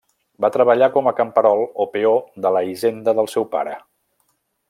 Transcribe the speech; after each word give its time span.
Va 0.43 0.49
treballar 0.53 0.87
com 0.95 1.09
a 1.09 1.13
camperol 1.19 1.61
o 1.85 1.87
peó 1.97 2.15
de 2.47 2.53
la 2.57 2.65
hisenda 2.71 3.17
del 3.21 3.31
seu 3.35 3.47
pare. 3.55 3.77